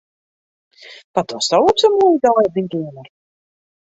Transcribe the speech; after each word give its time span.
Wat 1.15 1.27
dochsto 1.31 1.55
op 1.69 1.77
sa'n 1.79 1.95
moaie 1.99 2.21
dei 2.23 2.35
op 2.41 2.53
dyn 2.55 2.71
keamer? 2.73 3.07